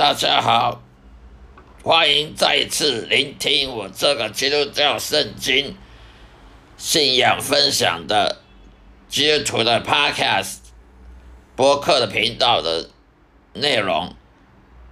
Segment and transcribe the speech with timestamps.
[0.00, 0.80] 大家好，
[1.82, 5.76] 欢迎再次聆听我这个基督教圣经
[6.78, 8.40] 信仰分享的
[9.10, 10.60] 基督徒的 Podcast
[11.54, 12.88] 播客的频道的
[13.52, 14.14] 内容。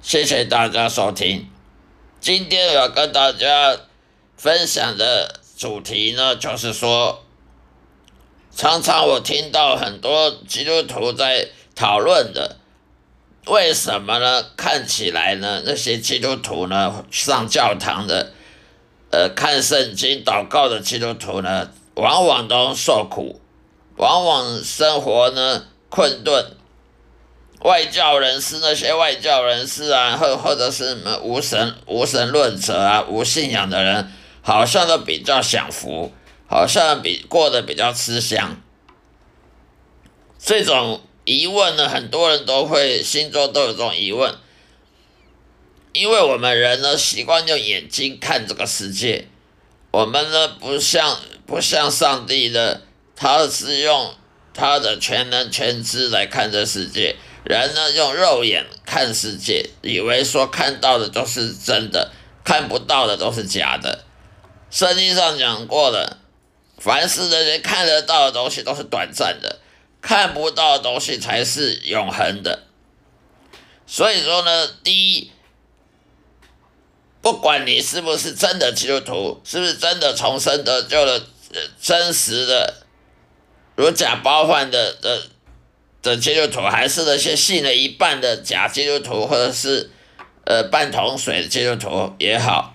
[0.00, 1.50] 谢谢大家收听。
[2.18, 3.76] 今天我要跟大家
[4.38, 7.22] 分享的主题呢，就是说，
[8.50, 12.56] 常常我听到很多基督徒在讨论的。
[13.46, 14.42] 为什么呢？
[14.56, 18.32] 看起来呢，那些基督徒呢，上教堂的，
[19.10, 23.42] 呃，看圣经、祷告的基督徒呢，往往都受苦，
[23.96, 26.56] 往往生活呢困顿。
[27.60, 36.10] 外教人士那些外教人士啊，或或者是什么无神无神论者啊，无信仰的人，好像都比较享福，
[36.46, 38.56] 好像比过得比较吃香。
[40.38, 41.02] 这种。
[41.24, 44.34] 疑问呢，很多人都会心中都有这种疑问，
[45.92, 49.26] 因为我们人呢习惯用眼睛看这个世界，
[49.90, 52.82] 我们呢不像不像上帝的，
[53.16, 54.14] 他是用
[54.52, 62.12] 他的全能全知来看这世界，人呢用肉眼看世界，以为说看到的都是真的，
[62.44, 64.04] 看不到的都是假的。
[64.70, 66.18] 圣经上讲过了，
[66.76, 69.60] 凡是那些看得到的东西都是短暂的。
[70.06, 72.64] 看不到的东西才是永恒的，
[73.86, 75.30] 所以说呢，第一，
[77.22, 81.22] 不管你是不是真的基督徒，是不是真的重生得救的
[81.80, 82.84] 真实的
[83.76, 85.22] 如假包换的的
[86.02, 89.90] 的基督徒，还是那些信了一半的假基督徒，或者是
[90.44, 92.74] 呃半桶水的基督徒也好，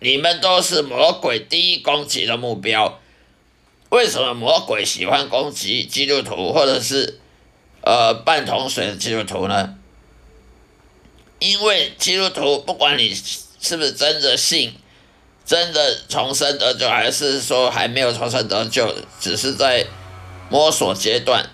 [0.00, 3.00] 你们都是魔鬼第一攻击的目标。
[3.94, 7.20] 为什么魔鬼喜欢攻击基督徒，或者是
[7.80, 9.76] 呃半桶水的基督徒呢？
[11.38, 14.74] 因为基督徒不管你是不是真的信，
[15.44, 19.86] 真的重生得救，还是说还没有重生得救，只是在
[20.50, 21.48] 摸索阶段，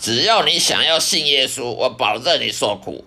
[0.00, 3.04] 只要你想要信耶稣，我保证你受苦。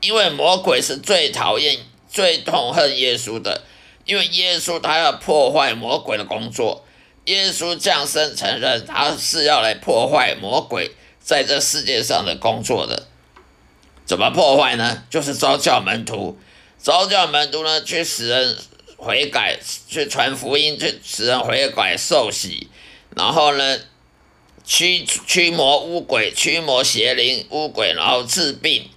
[0.00, 1.80] 因为魔鬼是最讨厌、
[2.10, 3.60] 最痛恨耶稣的，
[4.06, 6.82] 因为耶稣他要破坏魔鬼的工作。
[7.26, 13.06] 耶稣降生，承认他是要来破坏魔鬼在这世界上的工作的。
[14.04, 15.02] 怎么破坏呢？
[15.10, 16.38] 就是招教门徒，
[16.80, 18.56] 招教门徒呢，去使人
[18.96, 22.68] 悔改，去传福音，去使人悔改受洗，
[23.16, 23.78] 然后呢，
[24.64, 28.88] 驱驱魔巫鬼，驱魔邪灵巫鬼，然后治病，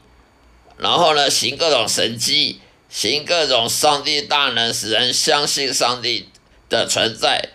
[0.78, 6.30] 然后呢，行各种神迹，行各种上帝大能，使人相信上帝
[6.70, 7.50] 的存在。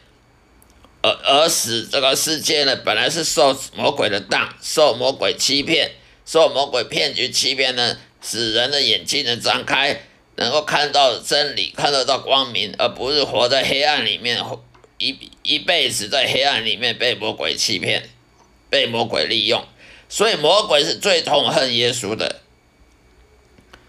[1.05, 5.91] 而而使这个世界呢，本来是受魔鬼的当，受魔鬼欺骗，
[6.25, 10.01] 受魔鬼骗局欺骗呢，使人的眼睛能张开，
[10.37, 14.43] 能够看到真理，看得到光明，而不是活在黑暗里面，
[14.97, 18.09] 一一辈子在黑暗里面被魔鬼欺骗，
[18.71, 19.63] 被魔鬼利用。
[20.09, 22.41] 所以魔鬼是最痛恨耶稣的。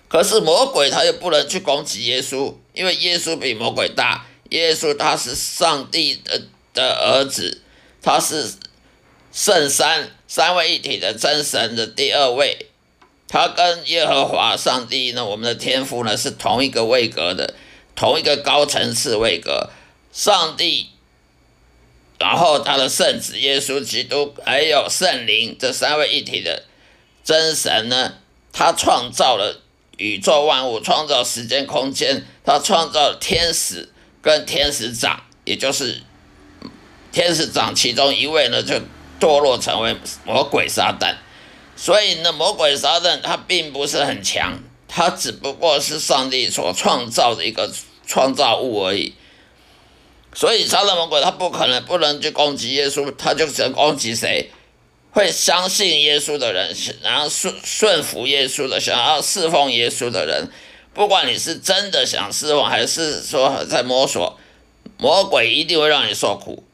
[0.09, 6.41] 可是魔鬼他又不能去攻击耶稣，因为耶稣比魔鬼大，耶稣他是上帝的。
[6.75, 7.62] 的儿子，
[8.03, 8.53] 他是
[9.31, 12.68] 圣三三位一体的真神的第二位，
[13.28, 17.56] 他跟耶和华上帝呢，我们的天父呢是同一个位格的，
[17.96, 19.72] 同一个高层次位格。
[20.12, 20.91] 上帝，
[22.19, 26.63] 然后他的圣子耶稣基督，还有圣灵这三位一体的
[27.24, 28.13] 真神呢，
[28.53, 29.62] 他创造了
[29.97, 33.90] 宇宙万物，创造时间空间，他创造了天使
[34.22, 36.02] 跟天使长，也就是。
[37.15, 38.75] 天使长其中一位呢，就
[39.21, 39.95] 堕落成为
[40.25, 41.15] 魔鬼撒旦，
[41.77, 44.59] 所以呢，魔鬼撒旦他并不是很强，
[44.89, 47.71] 他只不过是上帝所创造的一个
[48.06, 49.13] 创造物而已。
[50.33, 54.51] 所以撒旦魔鬼他不可能不能去攻击耶稣，他就只能攻击谁？
[55.11, 60.50] 会相信耶稣的人，然后顺顺服耶稣的，想要侍奉耶稣的人，
[60.94, 64.38] 不管你是真的想侍奉，还是说在摸索，
[64.97, 66.64] 魔鬼一定会让你受苦。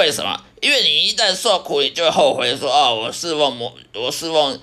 [0.00, 0.40] 为什么？
[0.62, 4.58] 因为你一旦受苦，你就会后悔，说：“哦，我侍奉魔，我侍奉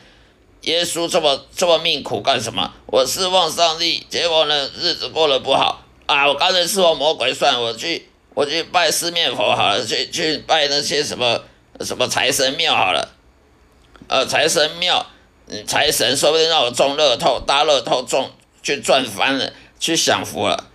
[0.61, 2.73] 耶稣这么这么命苦干什么？
[2.87, 6.27] 我侍奉上帝，结果呢，日子过得不好啊！
[6.27, 11.39] 我刚才侍奉魔鬼算，我去 我去拜四面佛好了，去去拜那些什么
[11.81, 13.09] 什么财神庙好了，
[14.07, 15.05] 呃，财神庙，
[15.67, 18.31] 财神说不定让我中乐透，大乐透中
[18.63, 20.65] 去赚翻了，去享福了。”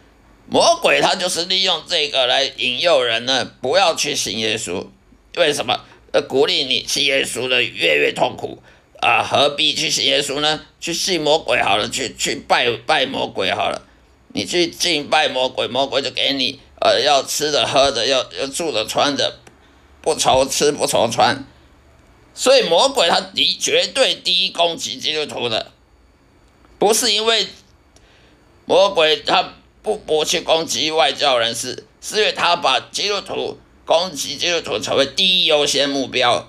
[0.53, 4.87] 魔鬼他就是利用这个来引诱人呢，不要去信耶稣。
[5.37, 5.81] 为什么？
[6.13, 8.63] 呃，鼓励你信耶稣的越越痛苦
[9.01, 10.61] 啊，何必去信耶稣呢？
[10.79, 13.81] 去信魔鬼好了，去去拜拜魔鬼好了。
[14.35, 19.39] 你去敬拜魔鬼，魔鬼就给你呃要吃的喝的，要要住的穿的，
[20.03, 21.47] 不愁吃不愁穿。
[22.35, 25.73] 所以魔鬼他敌绝对第一攻击基督徒的，
[26.79, 27.47] 不是因为
[28.67, 36.49] 魔鬼他不不去攻击外教人士，是因为他把基督徒攻击基督徒成为第一优先目标。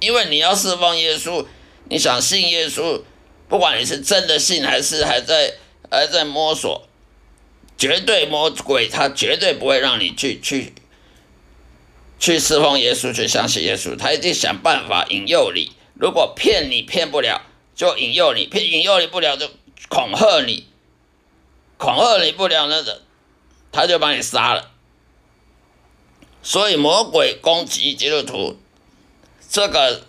[0.00, 1.46] 因为你要释放耶稣，
[1.88, 3.00] 你想信耶稣，
[3.48, 5.54] 不管你是真的信还是还在
[5.90, 6.86] 还在摸索，
[7.78, 10.74] 绝对魔鬼他绝对不会让你去去
[12.18, 15.72] 去释放耶稣，去相信耶稣，他一定想办法引诱你。
[15.94, 17.40] 如果骗你骗不了，
[17.74, 19.48] 就引诱你；骗引诱你不了，就
[19.88, 20.64] 恐吓你；
[21.78, 23.00] 恐吓你不了，那人
[23.72, 24.70] 他就把你杀了。
[26.42, 28.56] 所以魔鬼攻击基督徒。
[29.48, 30.02] 这个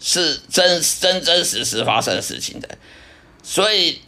[0.00, 2.78] 是真真真实实发生事情的，
[3.42, 4.00] 所以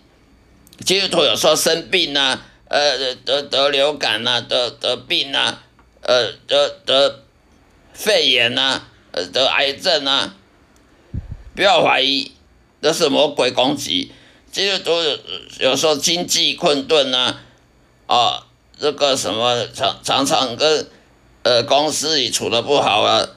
[0.87, 5.59] 基督徒有时候生病呐，呃，得得流感呐，得得病呐，
[6.03, 7.25] 呃，得得
[7.93, 10.35] 肺炎呐，呃，得癌症呐，
[11.57, 12.33] 不要怀疑，
[12.81, 14.13] 这是魔鬼攻击。
[14.53, 14.91] 基督徒
[15.61, 17.37] 有时候经济困顿呢，
[18.07, 18.47] 啊，
[18.79, 20.89] 这个什么常常常跟
[21.43, 23.29] 呃公司里处的不好啊。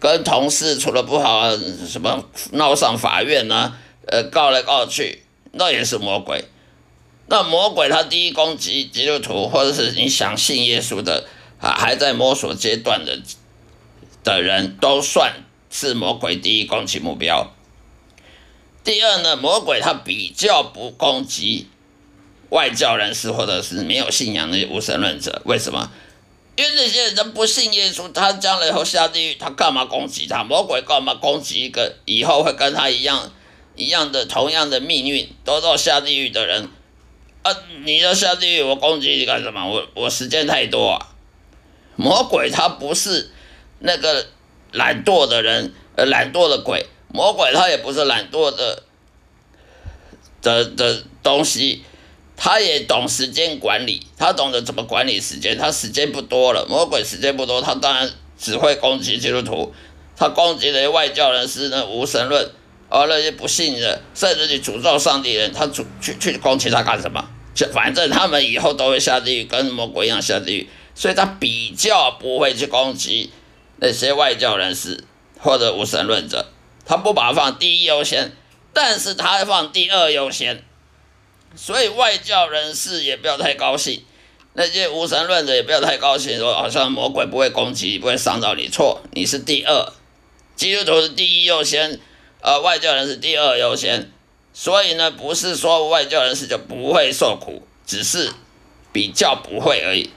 [0.00, 1.58] 跟同事处的不好啊，
[1.88, 3.74] 什么闹上法院呢？
[4.06, 5.22] 呃，告来告去，
[5.52, 6.44] 那也是魔鬼。
[7.26, 11.24] 那魔鬼他第一攻击基督徒，或者是你想信耶稣的
[11.58, 13.18] 啊，还在摸索阶段的
[14.22, 15.32] 的人，都算
[15.70, 17.53] 是魔鬼第一攻击目标。
[18.84, 21.66] 第二呢，魔鬼他比较不攻击
[22.50, 25.90] 外教人士，或者是没有信仰的无神论者，为什么？
[26.56, 30.44] 因为那些人不信耶稣，他将来以后下地狱，他干嘛攻击他？
[30.44, 33.32] 魔鬼干嘛攻击一个以后会跟他一样
[33.74, 36.68] 一样的同样的命运，都到下地狱的人？
[37.42, 37.50] 啊，
[37.84, 39.66] 你要下地狱，我攻击你干什么？
[39.66, 41.08] 我我时间太多啊！
[41.96, 43.30] 魔鬼他不是
[43.78, 44.26] 那个
[44.72, 46.86] 懒惰的人，呃，懒惰的鬼。
[47.14, 48.82] 魔鬼他也不是懒惰的
[50.42, 51.84] 的的东西。
[52.36, 55.56] 他也懂时间管理，他懂得怎么管理时间。
[55.56, 59.72] 他时间不多了，魔鬼时间不多，他当然只会攻击基督徒。
[60.16, 62.50] 他攻击那些外教人士呢，无神论，
[62.88, 67.24] 而那些不信的，甚至去诅咒上帝人，他主去去攻击他干什么？
[67.54, 70.68] 就反正他们以后都会下地狱，跟魔鬼一样下地狱。
[70.96, 73.30] 所以他比较不会去攻击
[73.76, 75.04] 那些外教人士
[75.38, 76.46] 或者无神论者，
[76.84, 78.32] 他不把它放第一优先，
[78.72, 80.62] 但是他放第二优先。
[81.56, 84.04] 所以外教人士也不要太高兴，
[84.54, 88.68] 那些无神论者也不要太高兴，说好像魔鬼不会攻击，不会伤到你。
[88.68, 89.92] 错，你是第二，
[90.56, 92.00] 基督徒是第一优先，
[92.40, 94.10] 呃，外教人是第二优先。
[94.52, 98.32] 所以呢，不是说外教人士就不会受苦，只是
[98.92, 100.10] 比较不会而已，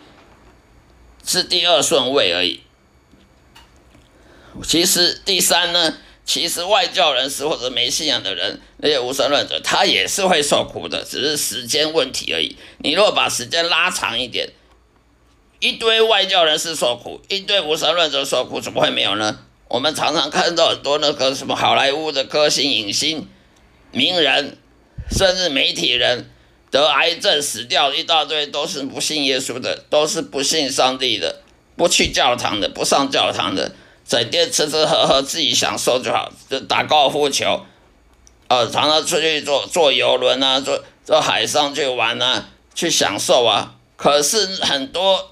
[1.24, 2.62] 是第二顺位而已。
[4.64, 5.97] 其实第三呢？
[6.28, 12.57] 其实外教人士或者没信仰的人，那些无神论者，他也是会受苦的，只是时间问题而已。
[12.80, 14.50] 你若把时间拉长一点，
[15.60, 19.40] 一堆外教人士受苦，一堆无神论者受苦，怎么会没有呢？
[19.69, 23.26] 我们常常看到很多那个什么好莱坞的歌星、影星、
[23.92, 24.57] 名人，
[25.10, 26.30] 甚至媒体人
[26.69, 31.42] 得癌症死掉一大堆，都是不信耶稣的，都是不信上帝的，
[31.78, 33.72] 不去教堂的，不上教堂的。
[34.07, 37.66] 整天吃吃喝喝，自己享受就好，就打高尔夫球，
[38.47, 43.76] 呃，常常出去坐坐游轮啊，坐坐海上去玩啊，去享受啊。
[43.97, 45.31] 可是很多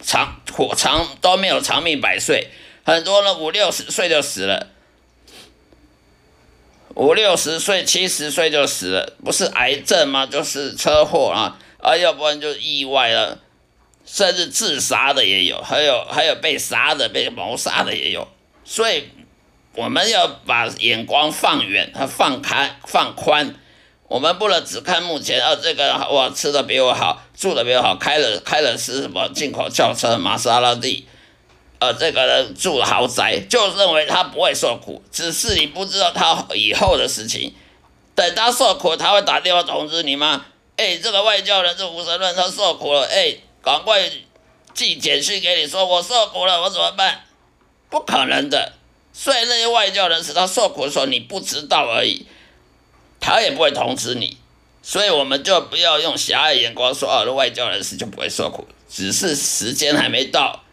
[0.00, 2.50] 长活长都没有长命百岁，
[2.84, 4.68] 很多人五六十岁就死了，
[6.94, 10.26] 五六十岁、七十岁就死了，不是癌症吗？
[10.26, 13.40] 就是车祸啊，啊，要不然就意外了。
[14.12, 18.28] 甚至自杀的也有，还有还有被杀的、被谋杀的也有，
[18.62, 19.08] 所以
[19.74, 23.54] 我们要把眼光放远和放开、放宽。
[24.08, 31.06] 我们不能只看目前，啊，这个哇吃的比我好，住的比我好，开了开的是什么进口轿车玛莎拉蒂，
[31.78, 37.54] 呃，这个人住豪宅，就认为他不会受苦，只是你不知道他以后的事情。
[38.14, 40.44] 等他受苦，他会打电话通知你吗？
[40.76, 43.38] 哎，这个外教人，是无神论，他受苦了，哎。
[43.62, 44.10] 赶快
[44.74, 47.24] 寄简讯给你，说我受苦了，我怎么办？
[47.88, 48.72] 不可能的。
[49.12, 52.26] 所以那些外教人士他受苦的时候，你不知道而已，
[53.20, 54.36] 他也不会通知你。
[54.82, 60.64] 所以我们就不要用狭隘眼光说，哦，外教人士就不会受苦，只是时间还没到。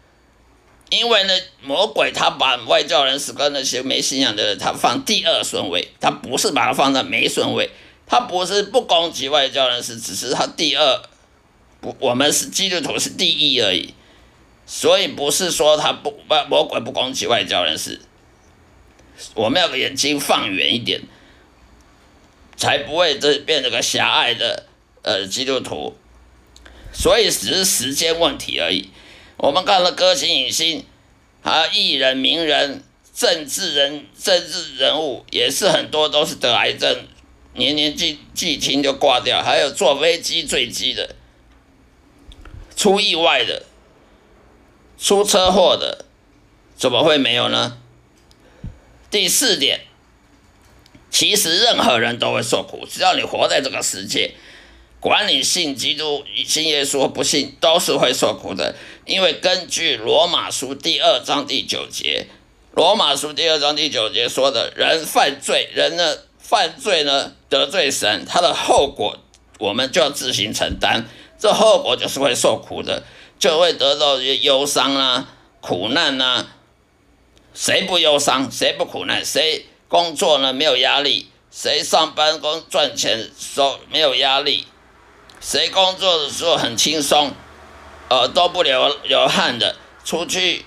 [0.88, 1.32] 因为呢，
[1.62, 7.70] 魔鬼他把外教人士跟那些没信仰的人，他放第二顺位，他不是把他放在没顺位，
[8.08, 11.02] 他不是不攻击外教人士，只是他第二，
[11.80, 13.94] 不，我们是基督徒是第一而已，
[14.66, 18.00] 所以不是说他不外魔鬼不攻击外教人士，
[19.34, 21.00] 我们要把眼睛放远一点，
[22.56, 24.66] 才不会这变成个狭隘的
[25.02, 25.96] 呃基督徒，
[26.92, 28.90] 所以只是时间问题而已。
[29.36, 30.84] 我们看了歌星、影星，
[31.42, 32.84] 还有艺人、名人、
[33.14, 37.06] 政治人、政治人物，也是很多都是得癌症，
[37.54, 41.16] 年年纪纪轻就挂掉，还有坐飞机坠机的，
[42.80, 43.64] 出意外的，
[44.98, 46.06] 出车祸的，
[46.74, 47.76] 怎么会没有呢？
[49.10, 49.82] 第四点，
[51.10, 54.32] 其实任何人都会受苦，只要你活在这个世界。
[54.98, 58.74] 管你信基督、信耶稣不信，都是会受苦的。
[59.04, 62.28] 因为根据罗马书第二章第九节，
[62.72, 69.18] 罗马书第二章第九节说的，人犯罪，人呢犯罪呢得罪神，他的后果
[69.58, 71.04] 我们就要自行承担。
[71.40, 73.02] 这后果就是会受苦的，
[73.38, 75.26] 就会得到忧伤啊、
[75.60, 76.46] 苦难啊。
[77.54, 78.48] 谁不忧伤？
[78.52, 79.24] 谁不苦难？
[79.24, 81.30] 谁工作呢没有压力？
[81.50, 84.66] 谁上班工赚钱收没有压力？
[85.40, 87.32] 谁工作的时候很轻松，
[88.08, 90.66] 呃都不流流汗的，出去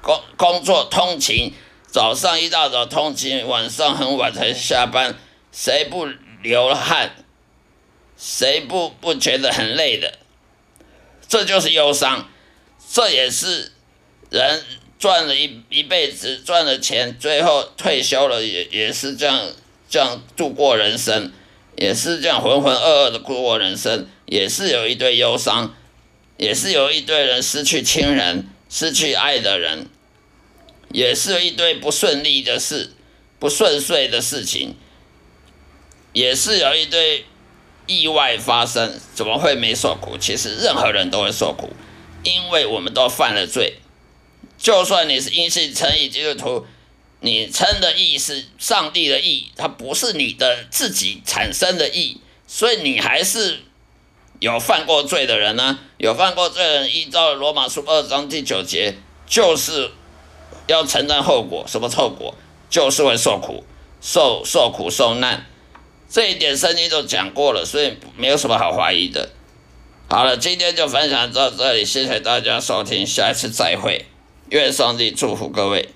[0.00, 1.52] 工工作通勤，
[1.86, 5.18] 早上一大早通勤，晚上很晚才下班，
[5.50, 6.06] 谁不
[6.42, 7.23] 流汗？
[8.16, 10.18] 谁不不觉得很累的？
[11.28, 12.28] 这就是忧伤，
[12.92, 13.72] 这也是
[14.30, 14.62] 人
[14.98, 19.50] 赚了一一辈子赚了钱，最后退休了也也是这样
[19.88, 21.32] 这样度过人生。
[21.76, 25.74] 也是这样浑浑噩噩的过人生，也是有一堆忧伤，
[26.36, 29.88] 也是有一堆人失去亲人、失去爱的人，
[30.92, 32.92] 也是一堆不顺利的事、
[33.40, 34.76] 不顺遂的事情，
[36.12, 37.24] 也是有一堆
[37.86, 39.00] 意外发生。
[39.14, 40.16] 怎么会没受苦？
[40.18, 41.70] 其实任何人都会受苦，
[42.22, 43.78] 因为我们都犯了罪。
[44.58, 46.66] 就算你是因信称义基督徒。
[47.20, 53.60] 你称的义是上帝的义，它不是你的自己产生的义，所以你还是
[54.40, 55.78] 有犯过罪的人呢。
[55.96, 59.92] 有犯过罪的人，依照罗马书二章第九节，就是
[60.66, 61.64] 要承担后果。
[61.66, 62.34] 什么后果？
[62.68, 63.64] 就是会受苦、
[64.02, 65.46] 受受苦、受难。
[66.08, 69.30] 这一点圣经都讲过了，所以没有什么好怀疑的。
[70.08, 74.04] 好了，今天就分享到这里，谢谢大家收听，下一次再会，
[74.50, 75.88] 愿上帝祝福各位。